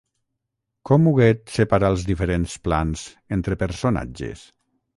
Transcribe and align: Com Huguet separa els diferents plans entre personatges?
Com 0.89 1.05
Huguet 1.11 1.53
separa 1.59 1.93
els 1.95 2.07
diferents 2.09 2.57
plans 2.69 3.07
entre 3.39 3.61
personatges? 3.67 4.45